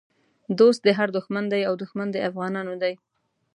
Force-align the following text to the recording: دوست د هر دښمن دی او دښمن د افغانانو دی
دوست 0.59 0.81
د 0.83 0.89
هر 0.97 1.09
دښمن 1.17 1.45
دی 1.53 1.61
او 1.69 1.73
دښمن 1.81 2.07
د 2.11 2.17
افغانانو 2.29 2.73
دی 2.83 2.93